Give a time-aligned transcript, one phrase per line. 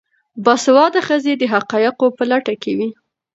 [0.43, 2.89] باسواده ښځې د حقایقو په لټه کې وي.